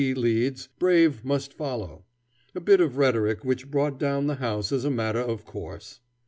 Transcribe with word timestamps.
leads, 0.15 0.67
brave 0.79 1.23
men 1.23 1.27
must 1.29 1.53
follow," 1.53 2.03
a 2.55 2.59
bit 2.59 2.81
of 2.81 2.97
rhetoric 2.97 3.45
which 3.45 3.69
brought 3.69 3.99
down 3.99 4.25
the 4.25 4.37
house 4.37 4.71
as 4.71 4.83
a 4.83 4.89
matter 4.89 5.19
of 5.21 5.45
course. 5.45 5.99